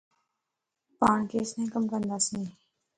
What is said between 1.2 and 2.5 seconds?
ڪيستائي ڪم ڪنداسين